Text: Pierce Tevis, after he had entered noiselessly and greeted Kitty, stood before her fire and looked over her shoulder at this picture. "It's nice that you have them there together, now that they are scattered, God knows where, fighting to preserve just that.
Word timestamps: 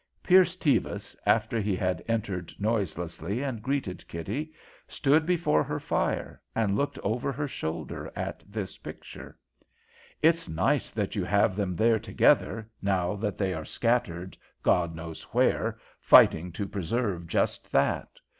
Pierce 0.23 0.55
Tevis, 0.55 1.15
after 1.27 1.59
he 1.59 1.75
had 1.75 2.03
entered 2.07 2.51
noiselessly 2.57 3.43
and 3.43 3.61
greeted 3.61 4.03
Kitty, 4.07 4.51
stood 4.87 5.27
before 5.27 5.61
her 5.63 5.79
fire 5.79 6.41
and 6.55 6.75
looked 6.75 6.97
over 7.03 7.31
her 7.31 7.47
shoulder 7.47 8.11
at 8.15 8.43
this 8.47 8.79
picture. 8.79 9.37
"It's 10.23 10.49
nice 10.49 10.89
that 10.89 11.15
you 11.15 11.23
have 11.23 11.55
them 11.55 11.75
there 11.75 11.99
together, 11.99 12.67
now 12.81 13.15
that 13.17 13.37
they 13.37 13.53
are 13.53 13.63
scattered, 13.63 14.35
God 14.63 14.95
knows 14.95 15.21
where, 15.35 15.77
fighting 15.99 16.51
to 16.53 16.67
preserve 16.67 17.27
just 17.27 17.71
that. 17.71 18.09